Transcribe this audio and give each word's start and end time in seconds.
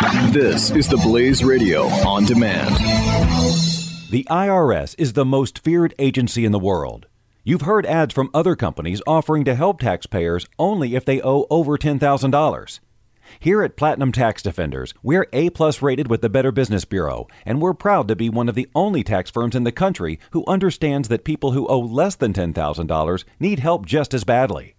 This 0.00 0.70
is 0.72 0.88
the 0.88 0.98
Blaze 0.98 1.42
Radio 1.42 1.84
on 1.86 2.26
demand. 2.26 2.76
The 4.10 4.26
IRS 4.28 4.94
is 4.98 5.14
the 5.14 5.24
most 5.24 5.60
feared 5.60 5.94
agency 5.98 6.44
in 6.44 6.52
the 6.52 6.58
world. 6.58 7.06
You've 7.44 7.62
heard 7.62 7.86
ads 7.86 8.12
from 8.12 8.28
other 8.34 8.56
companies 8.56 9.00
offering 9.06 9.44
to 9.44 9.54
help 9.54 9.80
taxpayers 9.80 10.46
only 10.58 10.96
if 10.96 11.06
they 11.06 11.22
owe 11.22 11.46
over 11.48 11.78
$10,000. 11.78 12.80
Here 13.40 13.62
at 13.62 13.78
Platinum 13.78 14.12
Tax 14.12 14.42
Defenders, 14.42 14.92
we're 15.02 15.28
A 15.32 15.48
plus 15.48 15.80
rated 15.80 16.10
with 16.10 16.20
the 16.20 16.28
Better 16.28 16.52
Business 16.52 16.84
Bureau, 16.84 17.26
and 17.46 17.62
we're 17.62 17.72
proud 17.72 18.06
to 18.08 18.16
be 18.16 18.28
one 18.28 18.50
of 18.50 18.54
the 18.54 18.68
only 18.74 19.02
tax 19.02 19.30
firms 19.30 19.56
in 19.56 19.64
the 19.64 19.72
country 19.72 20.20
who 20.32 20.44
understands 20.46 21.08
that 21.08 21.24
people 21.24 21.52
who 21.52 21.66
owe 21.68 21.80
less 21.80 22.16
than 22.16 22.34
$10,000 22.34 23.24
need 23.40 23.60
help 23.60 23.86
just 23.86 24.12
as 24.12 24.24
badly. 24.24 24.74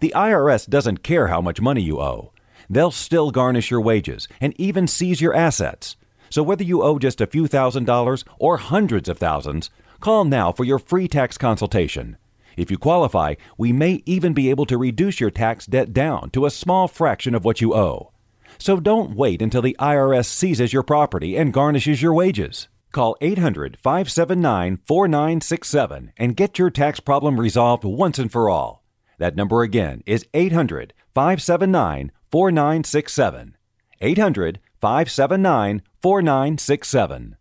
The 0.00 0.14
IRS 0.16 0.66
doesn't 0.66 1.02
care 1.02 1.26
how 1.26 1.42
much 1.42 1.60
money 1.60 1.82
you 1.82 2.00
owe. 2.00 2.32
They'll 2.68 2.90
still 2.90 3.30
garnish 3.30 3.70
your 3.70 3.80
wages 3.80 4.28
and 4.40 4.54
even 4.58 4.86
seize 4.86 5.20
your 5.20 5.34
assets. 5.34 5.96
So 6.30 6.42
whether 6.42 6.64
you 6.64 6.82
owe 6.82 6.98
just 6.98 7.20
a 7.20 7.26
few 7.26 7.46
thousand 7.46 7.84
dollars 7.84 8.24
or 8.38 8.56
hundreds 8.56 9.08
of 9.08 9.18
thousands, 9.18 9.70
call 10.00 10.24
now 10.24 10.52
for 10.52 10.64
your 10.64 10.78
free 10.78 11.08
tax 11.08 11.38
consultation. 11.38 12.16
If 12.56 12.70
you 12.70 12.78
qualify, 12.78 13.34
we 13.58 13.72
may 13.72 14.02
even 14.06 14.32
be 14.32 14.50
able 14.50 14.66
to 14.66 14.78
reduce 14.78 15.20
your 15.20 15.30
tax 15.30 15.66
debt 15.66 15.92
down 15.92 16.30
to 16.30 16.46
a 16.46 16.50
small 16.50 16.88
fraction 16.88 17.34
of 17.34 17.44
what 17.44 17.60
you 17.60 17.74
owe. 17.74 18.12
So 18.58 18.78
don't 18.78 19.16
wait 19.16 19.42
until 19.42 19.62
the 19.62 19.76
IRS 19.80 20.26
seizes 20.26 20.72
your 20.72 20.82
property 20.82 21.36
and 21.36 21.52
garnishes 21.52 22.02
your 22.02 22.14
wages. 22.14 22.68
Call 22.92 23.16
800 23.20 23.76
579 23.82 24.78
4967 24.84 26.12
and 26.16 26.36
get 26.36 26.58
your 26.58 26.70
tax 26.70 27.00
problem 27.00 27.40
resolved 27.40 27.84
once 27.84 28.20
and 28.20 28.30
for 28.30 28.48
all. 28.48 28.84
That 29.18 29.34
number 29.34 29.62
again 29.62 30.02
is 30.06 30.26
800 30.32 30.94
579 31.12 32.12
4967. 32.34 33.56
800 34.00 34.58
579 34.80 35.82
4967. 36.02 37.36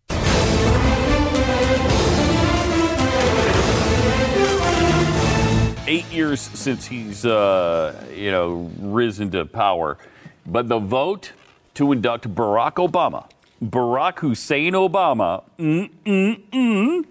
eight 5.85 6.09
years 6.11 6.39
since 6.39 6.85
he's 6.85 7.25
uh, 7.25 7.93
you 8.15 8.31
know 8.31 8.71
risen 8.79 9.29
to 9.31 9.45
power, 9.45 9.97
but 10.45 10.67
the 10.69 10.79
vote 10.79 11.33
to 11.75 11.91
induct 11.91 12.33
Barack 12.33 12.73
Obama, 12.75 13.29
Barack 13.63 14.19
Hussein 14.19 14.73
Obama, 14.73 15.43
mm, 15.59 15.89
mm, 16.05 16.41
mm, 16.51 17.05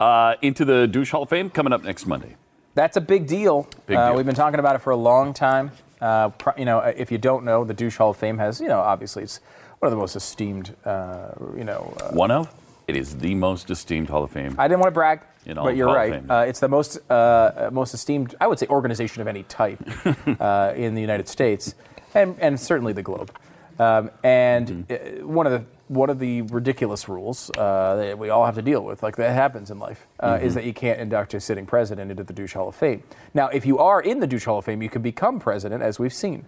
uh, 0.00 0.34
into 0.42 0.64
the 0.64 0.86
douche 0.86 1.10
Hall 1.10 1.22
of 1.24 1.28
Fame 1.28 1.50
coming 1.50 1.72
up 1.72 1.82
next 1.82 2.06
Monday. 2.06 2.36
That's 2.74 2.96
a 2.96 3.00
big 3.00 3.26
deal. 3.26 3.68
Big 3.86 3.96
Uh, 3.96 4.08
deal. 4.08 4.16
we've 4.16 4.26
been 4.26 4.34
talking 4.34 4.60
about 4.60 4.76
it 4.76 4.80
for 4.82 4.90
a 4.90 4.96
long 4.96 5.32
time. 5.34 5.70
Uh, 6.00 6.30
you 6.58 6.64
know, 6.64 6.78
if 6.80 7.10
you 7.12 7.18
don't 7.18 7.44
know, 7.44 7.64
the 7.64 7.74
Douche 7.74 7.96
Hall 7.96 8.10
of 8.10 8.16
Fame 8.16 8.38
has, 8.38 8.60
you 8.60 8.68
know, 8.68 8.80
obviously 8.80 9.22
it's 9.22 9.40
one 9.78 9.88
of 9.88 9.90
the 9.90 10.00
most 10.00 10.16
esteemed, 10.16 10.74
uh, 10.84 11.28
you 11.56 11.64
know. 11.64 11.94
Uh, 12.00 12.10
One 12.14 12.30
of 12.30 12.52
it 12.88 12.96
is 12.96 13.16
the 13.16 13.34
most 13.34 13.70
esteemed 13.70 14.08
Hall 14.08 14.24
of 14.24 14.30
Fame. 14.30 14.54
I 14.58 14.68
didn't 14.68 14.80
want 14.80 14.90
to 14.92 14.94
brag, 14.94 15.20
but 15.64 15.76
you're 15.76 15.86
Hall 15.88 15.96
right. 15.96 16.22
Uh, 16.30 16.44
it's 16.46 16.60
the 16.60 16.68
most 16.68 16.98
uh, 17.10 17.70
most 17.72 17.94
esteemed, 17.94 18.34
I 18.40 18.46
would 18.46 18.58
say, 18.58 18.66
organization 18.68 19.22
of 19.22 19.28
any 19.28 19.42
type 19.44 19.78
uh, 20.40 20.72
in 20.76 20.94
the 20.94 21.00
United 21.00 21.28
States, 21.28 21.74
and 22.14 22.36
and 22.40 22.58
certainly 22.60 22.92
the 22.92 23.02
globe. 23.02 23.30
Um, 23.78 24.10
and 24.22 24.68
Mm-hmm. 24.88 25.32
one 25.34 25.46
of 25.46 25.52
the 25.52 25.64
one 25.88 26.08
of 26.10 26.18
the 26.18 26.42
ridiculous 26.42 27.08
rules 27.08 27.50
uh, 27.58 27.96
that 27.96 28.18
we 28.18 28.30
all 28.30 28.46
have 28.46 28.54
to 28.54 28.62
deal 28.62 28.82
with, 28.82 29.02
like 29.02 29.16
that 29.16 29.32
happens 29.34 29.70
in 29.70 29.78
life, 29.78 30.06
uh, 30.20 30.34
Mm-hmm. 30.34 30.46
is 30.46 30.54
that 30.54 30.64
you 30.64 30.72
can't 30.72 30.98
induct 31.00 31.34
a 31.34 31.40
sitting 31.40 31.66
president 31.66 32.10
into 32.10 32.24
the 32.24 32.32
Douche 32.32 32.54
Hall 32.54 32.68
of 32.68 32.74
Fame. 32.74 33.02
Now, 33.34 33.48
if 33.48 33.66
you 33.66 33.78
are 33.78 34.00
in 34.00 34.20
the 34.20 34.26
Douche 34.26 34.44
Hall 34.44 34.58
of 34.58 34.64
Fame, 34.64 34.82
you 34.82 34.88
can 34.88 35.02
become 35.02 35.38
president, 35.40 35.82
as 35.82 35.98
we've 35.98 36.12
seen. 36.14 36.46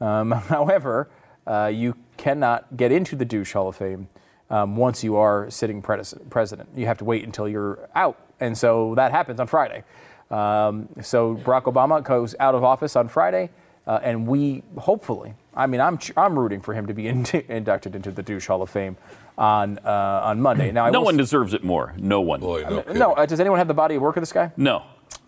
Um, 0.00 0.30
however, 0.56 1.08
uh, 1.46 1.70
you 1.74 1.94
cannot 2.16 2.76
get 2.76 2.90
into 2.92 3.16
the 3.16 3.24
Douche 3.24 3.52
Hall 3.52 3.68
of 3.68 3.76
Fame 3.76 4.08
um, 4.50 4.76
once 4.76 5.04
you 5.04 5.16
are 5.16 5.50
sitting 5.50 5.82
pres- 5.82 6.14
president. 6.30 6.68
You 6.74 6.86
have 6.86 6.98
to 6.98 7.04
wait 7.04 7.24
until 7.24 7.48
you're 7.48 7.88
out. 7.94 8.18
And 8.40 8.56
so 8.56 8.94
that 8.94 9.10
happens 9.12 9.40
on 9.40 9.46
Friday. 9.46 9.84
Um, 10.30 10.88
so 11.02 11.36
Barack 11.36 11.64
Obama 11.64 12.02
goes 12.02 12.34
out 12.40 12.54
of 12.54 12.62
office 12.64 12.96
on 12.96 13.08
Friday, 13.08 13.50
uh, 13.86 13.98
and 14.02 14.26
we 14.26 14.62
hopefully, 14.78 15.34
I 15.54 15.66
mean, 15.66 15.80
I'm, 15.80 15.98
I'm 16.16 16.38
rooting 16.38 16.60
for 16.60 16.74
him 16.74 16.86
to 16.86 16.94
be 16.94 17.08
in- 17.08 17.26
inducted 17.48 17.94
into 17.96 18.10
the 18.10 18.22
Douche 18.22 18.46
Hall 18.46 18.62
of 18.62 18.70
Fame 18.70 18.96
on, 19.36 19.78
uh, 19.84 20.20
on 20.24 20.40
Monday. 20.40 20.70
Now, 20.72 20.86
I 20.86 20.90
no 20.90 21.00
one 21.00 21.14
s- 21.14 21.18
deserves 21.18 21.54
it 21.54 21.64
more. 21.64 21.92
No 21.96 22.20
one. 22.20 22.40
Boy, 22.40 22.62
no 22.68 22.82
kidding. 22.82 22.98
no, 22.98 23.12
uh, 23.14 23.26
does 23.26 23.40
anyone 23.40 23.58
have 23.58 23.68
the 23.68 23.74
body 23.74 23.96
of 23.96 24.02
work 24.02 24.16
of 24.16 24.22
this 24.22 24.32
guy? 24.32 24.52
No. 24.56 24.82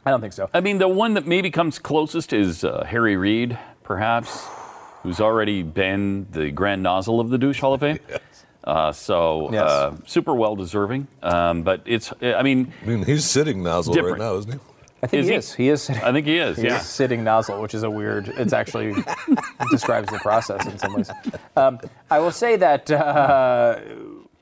I 0.06 0.10
don't 0.10 0.20
think 0.20 0.32
so. 0.32 0.48
I 0.54 0.60
mean, 0.60 0.78
the 0.78 0.88
one 0.88 1.14
that 1.14 1.26
maybe 1.26 1.50
comes 1.50 1.78
closest 1.78 2.32
is 2.32 2.64
uh, 2.64 2.84
Harry 2.84 3.16
Reid, 3.16 3.58
perhaps, 3.84 4.46
who's 5.02 5.20
already 5.20 5.62
been 5.62 6.26
the 6.32 6.50
grand 6.50 6.82
nozzle 6.82 7.20
of 7.20 7.30
the 7.30 7.38
douche 7.38 7.60
Hall 7.60 7.74
of 7.74 7.80
Fame. 7.80 7.98
Uh, 8.64 8.92
so 8.92 9.50
Yes. 9.52 9.68
uh, 9.68 9.96
super 10.06 10.32
well 10.36 10.54
deserving. 10.54 11.08
Um, 11.20 11.64
but 11.64 11.82
it's, 11.84 12.12
I 12.22 12.44
mean, 12.44 12.72
I 12.84 12.86
mean, 12.86 13.02
he's 13.04 13.24
sitting 13.24 13.64
nozzle 13.64 13.92
Different. 13.92 14.20
right 14.20 14.24
now, 14.24 14.36
isn't 14.36 14.52
he? 14.52 14.58
I 15.02 15.06
think 15.08 15.20
Is 15.22 15.26
he 15.26 15.32
he? 15.32 15.36
is. 15.36 15.54
He 15.54 15.68
is. 15.68 15.82
sitting- 15.82 16.02
I 16.04 16.12
think 16.12 16.26
he 16.28 16.38
is. 16.38 16.58
He 16.58 16.66
yeah. 16.68 16.76
is 16.78 16.86
sitting 16.86 17.24
nozzle, 17.24 17.60
which 17.60 17.74
is 17.74 17.82
a 17.82 17.90
weird. 17.90 18.28
It's 18.28 18.52
actually 18.52 18.90
it 18.92 19.04
describes 19.70 20.10
the 20.10 20.18
process 20.18 20.66
in 20.66 20.78
some 20.78 20.94
ways. 20.94 21.10
Um, 21.56 21.78
I 22.10 22.18
will 22.18 22.30
say 22.30 22.56
that 22.56 22.90
uh, 22.90 23.80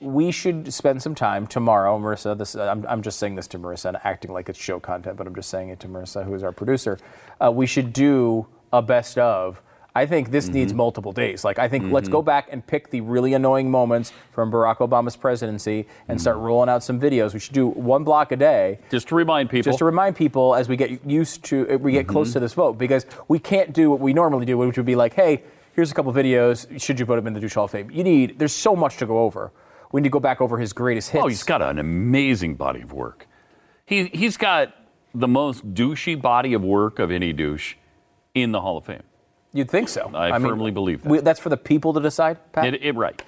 we 0.00 0.30
should 0.30 0.72
spend 0.72 1.02
some 1.02 1.14
time 1.14 1.46
tomorrow, 1.46 1.98
Marissa. 1.98 2.36
This 2.36 2.54
I'm, 2.54 2.86
I'm 2.88 3.02
just 3.02 3.18
saying 3.18 3.34
this 3.34 3.46
to 3.48 3.58
Marissa 3.58 3.86
and 3.86 3.98
acting 4.04 4.32
like 4.32 4.48
it's 4.48 4.58
show 4.58 4.80
content, 4.80 5.16
but 5.16 5.26
I'm 5.26 5.34
just 5.34 5.50
saying 5.50 5.68
it 5.68 5.80
to 5.80 5.88
Marissa, 5.88 6.24
who 6.24 6.34
is 6.34 6.42
our 6.42 6.52
producer. 6.52 6.98
Uh, 7.40 7.52
we 7.52 7.66
should 7.66 7.92
do 7.92 8.46
a 8.72 8.82
best 8.82 9.18
of. 9.18 9.62
I 9.94 10.06
think 10.06 10.30
this 10.30 10.44
mm-hmm. 10.44 10.54
needs 10.54 10.74
multiple 10.74 11.12
days. 11.12 11.44
Like 11.44 11.58
I 11.58 11.68
think 11.68 11.92
let's 11.92 12.08
go 12.08 12.20
mm-hmm. 12.20 12.26
back 12.26 12.48
and 12.50 12.66
pick 12.66 12.90
the 12.90 13.00
really 13.00 13.34
annoying 13.34 13.70
moments 13.70 14.12
from 14.32 14.50
Barack 14.50 14.78
Obama's 14.78 15.16
presidency 15.16 15.86
and 16.08 16.20
start 16.20 16.36
mm. 16.36 16.42
rolling 16.42 16.68
out 16.68 16.84
some 16.84 17.00
videos. 17.00 17.34
We 17.34 17.40
should 17.40 17.54
do 17.54 17.68
one 17.68 18.04
block 18.04 18.32
a 18.32 18.36
day 18.36 18.78
Just 18.90 19.08
to 19.08 19.14
remind 19.14 19.50
people. 19.50 19.64
just 19.64 19.78
to 19.78 19.84
remind 19.84 20.16
people 20.16 20.54
as 20.54 20.68
we 20.68 20.76
get 20.76 21.04
used 21.04 21.44
to, 21.44 21.68
uh, 21.68 21.78
we 21.78 21.92
get 21.92 22.06
close 22.06 22.28
mm-hmm. 22.28 22.34
to 22.34 22.40
this 22.40 22.54
vote, 22.54 22.78
because 22.78 23.06
we 23.28 23.38
can't 23.38 23.72
do 23.72 23.90
what 23.90 24.00
we 24.00 24.12
normally 24.12 24.46
do, 24.46 24.56
which 24.56 24.76
would 24.76 24.86
be 24.86 24.96
like, 24.96 25.14
hey, 25.14 25.42
here's 25.72 25.90
a 25.90 25.94
couple 25.94 26.12
videos. 26.12 26.80
Should 26.80 27.00
you 27.00 27.06
vote 27.06 27.18
him 27.18 27.26
in 27.26 27.34
the 27.34 27.40
Douche 27.40 27.54
Hall 27.54 27.64
of 27.64 27.70
Fame? 27.70 27.90
You 27.90 28.04
need. 28.04 28.38
There's 28.38 28.52
so 28.52 28.76
much 28.76 28.96
to 28.98 29.06
go 29.06 29.18
over. 29.20 29.52
We 29.92 30.00
need 30.00 30.08
to 30.08 30.12
go 30.12 30.20
back 30.20 30.40
over 30.40 30.58
his 30.58 30.72
greatest 30.72 31.10
oh, 31.10 31.12
hits. 31.12 31.24
Oh, 31.24 31.28
he's 31.28 31.42
got 31.42 31.62
an 31.62 31.78
amazing 31.78 32.54
body 32.54 32.82
of 32.82 32.92
work. 32.92 33.26
He, 33.84 34.04
he's 34.06 34.36
got 34.36 34.72
the 35.12 35.26
most 35.26 35.74
douchey 35.74 36.20
body 36.20 36.54
of 36.54 36.62
work 36.62 37.00
of 37.00 37.10
any 37.10 37.32
douche 37.32 37.74
in 38.34 38.52
the 38.52 38.60
Hall 38.60 38.76
of 38.76 38.84
Fame. 38.84 39.02
You'd 39.52 39.70
think 39.70 39.88
so. 39.88 40.10
I 40.14 40.38
firmly 40.38 40.70
believe 40.70 41.02
that. 41.02 41.08
we- 41.10 41.20
that's 41.20 41.40
for 41.40 41.48
the 41.48 41.56
people 41.56 41.92
to 41.94 42.00
decide, 42.00 42.38
Pat. 42.52 42.66
It, 42.66 42.82
it, 42.82 42.94
right. 42.94 43.20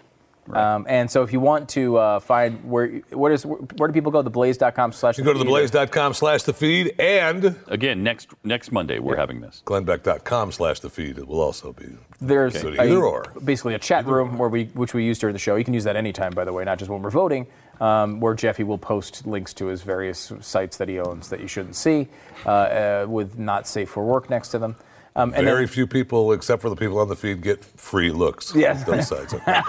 Um, 0.52 0.86
and 0.88 1.08
so, 1.08 1.22
if 1.22 1.32
you 1.32 1.38
want 1.38 1.68
to 1.70 1.96
uh, 1.98 2.18
find 2.20 2.68
where, 2.68 2.88
where 3.10 3.32
is 3.32 3.46
where 3.46 3.86
do 3.88 3.92
people 3.92 4.10
go? 4.10 4.24
Theblaze.com 4.24 4.90
slash. 4.92 5.16
You 5.16 5.22
go 5.22 5.32
to 5.32 5.38
theblaze.com 5.38 6.14
slash 6.14 6.42
the 6.42 6.52
feed 6.52 6.96
and 6.98 7.54
Again, 7.68 8.02
next 8.02 8.28
next 8.42 8.72
Monday 8.72 8.98
we're 8.98 9.14
having 9.16 9.40
this. 9.40 9.62
glennbeck.com 9.64 10.50
slash 10.50 10.80
the 10.80 10.90
feed. 10.90 11.18
It 11.18 11.28
will 11.28 11.40
also 11.40 11.72
be. 11.72 11.86
There's 12.20 12.56
Okay. 12.56 12.76
a- 12.76 12.82
Either 12.82 13.04
or. 13.04 13.24
basically 13.44 13.74
a 13.74 13.78
chat 13.78 14.04
room 14.06 14.36
where 14.36 14.48
we, 14.48 14.64
which 14.74 14.94
we 14.94 15.04
use 15.04 15.20
during 15.20 15.32
the 15.32 15.38
show. 15.38 15.54
You 15.54 15.64
can 15.64 15.74
use 15.74 15.84
that 15.84 15.94
anytime, 15.94 16.32
by 16.32 16.44
the 16.44 16.52
way, 16.52 16.64
not 16.64 16.76
just 16.80 16.90
when 16.90 17.02
we're 17.02 17.10
voting. 17.10 17.46
Um, 17.80 18.18
where 18.20 18.34
Jeffy 18.34 18.64
will 18.64 18.78
post 18.78 19.26
links 19.26 19.54
to 19.54 19.66
his 19.66 19.82
various 19.82 20.32
sites 20.40 20.76
that 20.76 20.88
he 20.88 20.98
owns 21.00 21.28
that 21.30 21.38
you 21.40 21.48
shouldn't 21.48 21.74
see, 21.76 22.08
uh, 22.46 22.48
uh, 22.50 23.06
with 23.08 23.38
not 23.38 23.66
safe 23.68 23.90
for 23.90 24.04
work 24.04 24.28
next 24.30 24.48
to 24.50 24.58
them. 24.58 24.76
Um, 25.14 25.34
and 25.34 25.44
Very 25.44 25.66
then, 25.66 25.68
few 25.74 25.86
people, 25.86 26.32
except 26.32 26.62
for 26.62 26.70
the 26.70 26.76
people 26.76 26.98
on 26.98 27.08
the 27.08 27.16
feed, 27.16 27.42
get 27.42 27.62
free 27.64 28.10
looks. 28.10 28.54
Yeah. 28.54 28.72
at 28.72 28.86
Those 28.86 29.08
sites. 29.08 29.34
Okay. 29.34 29.60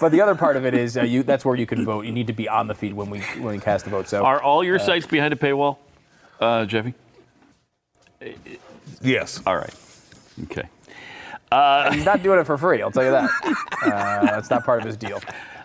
but 0.00 0.10
the 0.10 0.20
other 0.20 0.34
part 0.34 0.56
of 0.56 0.66
it 0.66 0.74
is 0.74 0.98
uh, 0.98 1.02
you, 1.02 1.22
that's 1.22 1.44
where 1.46 1.56
you 1.56 1.66
can 1.66 1.84
vote. 1.84 2.04
You 2.04 2.12
need 2.12 2.26
to 2.26 2.34
be 2.34 2.46
on 2.48 2.66
the 2.66 2.74
feed 2.74 2.92
when 2.92 3.08
we 3.08 3.20
when 3.20 3.54
we 3.54 3.58
cast 3.58 3.84
the 3.86 3.90
vote. 3.90 4.06
So 4.08 4.22
Are 4.22 4.42
all 4.42 4.62
your 4.62 4.78
sites 4.78 5.06
behind 5.06 5.32
a 5.32 5.36
paywall, 5.36 5.78
uh, 6.40 6.66
Jeffy? 6.66 6.92
yes. 9.00 9.40
All 9.46 9.56
right. 9.56 9.74
Okay. 10.44 10.68
he's 11.94 12.04
not 12.04 12.22
doing 12.22 12.40
it 12.40 12.44
for 12.44 12.58
free. 12.58 12.82
I'll 12.82 12.90
tell 12.90 13.04
you 13.04 13.12
that. 13.12 13.30
Uh, 13.84 14.24
that's 14.26 14.50
not 14.50 14.64
part 14.64 14.80
of 14.80 14.86
his 14.86 14.96
deal. 14.96 15.20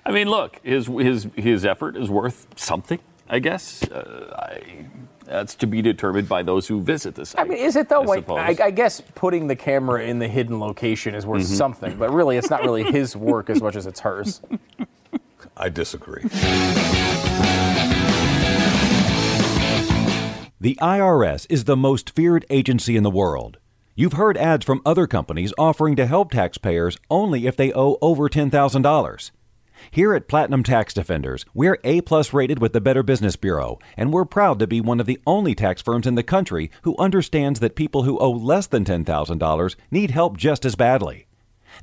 I 0.05 0.11
mean, 0.11 0.29
look, 0.29 0.59
his 0.63 0.87
his 0.87 1.27
his 1.35 1.65
effort 1.65 1.97
is 1.97 2.09
worth 2.09 2.47
something, 2.55 2.99
I 3.29 3.39
guess. 3.39 3.83
Uh, 3.83 4.33
I, 4.37 4.85
that's 5.25 5.53
to 5.55 5.67
be 5.67 5.81
determined 5.83 6.27
by 6.27 6.41
those 6.41 6.67
who 6.67 6.81
visit 6.81 7.13
the 7.15 7.25
site. 7.25 7.41
I 7.45 7.47
mean, 7.47 7.59
is 7.59 7.75
it 7.75 7.87
though? 7.89 8.01
I 8.01 8.23
Like. 8.27 8.59
I, 8.59 8.65
I 8.65 8.71
guess 8.71 9.01
putting 9.13 9.45
the 9.47 9.55
camera 9.55 10.03
in 10.03 10.17
the 10.19 10.27
hidden 10.27 10.59
location 10.59 11.13
is 11.13 11.23
Mm-hmm. 11.23 11.31
worth 11.33 11.45
something, 11.45 11.95
but 11.97 12.11
really, 12.11 12.37
it's 12.37 12.49
not 12.49 12.63
really 12.63 12.83
his 12.83 13.15
work 13.15 13.49
as 13.51 13.61
much 13.61 13.75
as 13.75 13.85
it's 13.85 13.99
hers. 13.99 14.41
I 15.55 15.69
disagree. 15.69 16.23
The 20.61 20.77
IRS 20.81 21.45
is 21.49 21.63
the 21.65 21.77
most 21.77 22.09
feared 22.09 22.45
agency 22.49 22.97
in 22.97 23.03
the 23.03 23.09
world. 23.09 23.59
You've 23.95 24.13
heard 24.13 24.37
ads 24.37 24.65
from 24.65 24.81
other 24.85 25.07
companies 25.07 25.53
offering 25.57 25.95
to 25.97 26.05
help 26.05 26.31
taxpayers 26.31 26.97
only 27.09 27.47
if 27.47 27.55
they 27.55 27.71
owe 27.73 27.97
over 28.01 28.27
$10,000. 28.27 29.31
Here 29.91 30.13
at 30.13 30.27
Platinum 30.27 30.63
Tax 30.63 30.93
Defenders, 30.93 31.45
we're 31.53 31.79
A 31.83 32.01
plus 32.01 32.33
rated 32.33 32.59
with 32.59 32.73
the 32.73 32.81
Better 32.81 33.03
Business 33.03 33.35
Bureau, 33.35 33.79
and 33.97 34.13
we're 34.13 34.25
proud 34.25 34.59
to 34.59 34.67
be 34.67 34.81
one 34.81 34.99
of 34.99 35.05
the 35.05 35.19
only 35.25 35.55
tax 35.55 35.81
firms 35.81 36.05
in 36.05 36.15
the 36.15 36.23
country 36.23 36.69
who 36.83 36.95
understands 36.97 37.59
that 37.59 37.75
people 37.75 38.03
who 38.03 38.19
owe 38.19 38.31
less 38.31 38.67
than 38.67 38.85
$10,000 38.85 39.75
need 39.91 40.11
help 40.11 40.37
just 40.37 40.65
as 40.65 40.75
badly. 40.75 41.27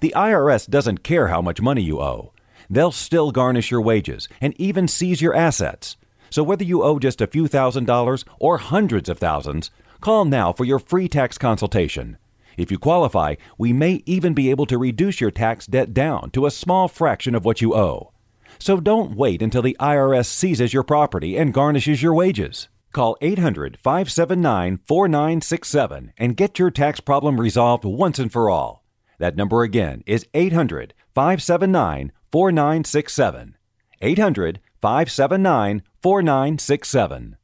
The 0.00 0.12
IRS 0.16 0.68
doesn't 0.68 1.02
care 1.02 1.28
how 1.28 1.40
much 1.40 1.60
money 1.60 1.82
you 1.82 2.00
owe. 2.00 2.32
They'll 2.68 2.92
still 2.92 3.30
garnish 3.32 3.70
your 3.70 3.80
wages 3.80 4.28
and 4.40 4.54
even 4.60 4.88
seize 4.88 5.22
your 5.22 5.34
assets. 5.34 5.96
So 6.30 6.42
whether 6.42 6.64
you 6.64 6.82
owe 6.82 6.98
just 6.98 7.20
a 7.20 7.26
few 7.26 7.46
thousand 7.46 7.86
dollars 7.86 8.24
or 8.38 8.58
hundreds 8.58 9.08
of 9.08 9.18
thousands, 9.18 9.70
call 10.00 10.24
now 10.24 10.52
for 10.52 10.64
your 10.64 10.78
free 10.78 11.08
tax 11.08 11.38
consultation. 11.38 12.18
If 12.56 12.70
you 12.70 12.78
qualify, 12.78 13.34
we 13.58 13.72
may 13.72 14.02
even 14.06 14.34
be 14.34 14.50
able 14.50 14.66
to 14.66 14.78
reduce 14.78 15.20
your 15.20 15.30
tax 15.30 15.66
debt 15.66 15.92
down 15.92 16.30
to 16.30 16.46
a 16.46 16.50
small 16.50 16.88
fraction 16.88 17.34
of 17.34 17.44
what 17.44 17.60
you 17.60 17.74
owe. 17.74 18.12
So 18.58 18.80
don't 18.80 19.16
wait 19.16 19.42
until 19.42 19.62
the 19.62 19.76
IRS 19.78 20.26
seizes 20.26 20.72
your 20.72 20.82
property 20.82 21.36
and 21.36 21.52
garnishes 21.52 22.02
your 22.02 22.14
wages. 22.14 22.68
Call 22.92 23.16
800 23.20 23.78
579 23.82 24.80
4967 24.86 26.12
and 26.16 26.36
get 26.36 26.58
your 26.58 26.70
tax 26.70 27.00
problem 27.00 27.38
resolved 27.38 27.84
once 27.84 28.18
and 28.18 28.32
for 28.32 28.48
all. 28.48 28.84
That 29.18 29.36
number 29.36 29.62
again 29.62 30.02
is 30.06 30.26
800 30.32 30.94
579 31.14 32.12
4967. 32.32 33.56
800 34.00 34.60
579 34.80 35.82
4967. 36.02 37.36